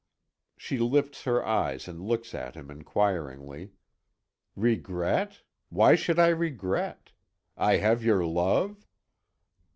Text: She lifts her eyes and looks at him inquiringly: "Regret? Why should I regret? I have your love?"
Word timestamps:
She 0.57 0.79
lifts 0.79 1.25
her 1.25 1.45
eyes 1.45 1.87
and 1.87 2.01
looks 2.01 2.33
at 2.33 2.55
him 2.55 2.71
inquiringly: 2.71 3.73
"Regret? 4.55 5.43
Why 5.69 5.93
should 5.93 6.17
I 6.17 6.29
regret? 6.29 7.11
I 7.55 7.77
have 7.77 8.03
your 8.03 8.25
love?" 8.25 8.87